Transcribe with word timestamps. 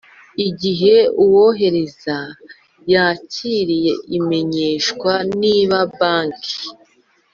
Igihe 0.47 0.95
uwohereza 1.23 2.17
yakiriye 2.91 3.93
imenyeshwa 4.17 5.11
niba 5.41 5.77
banki 5.97 6.57